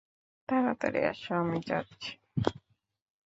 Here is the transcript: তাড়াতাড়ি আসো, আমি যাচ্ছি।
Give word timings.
তাড়াতাড়ি 0.49 0.99
আসো, 1.11 1.31
আমি 1.35 1.59
যাচ্ছি। 1.67 2.11